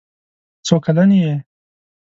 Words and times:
څو 0.65 0.75
کلن 0.85 1.09
یې؟ 1.21 1.33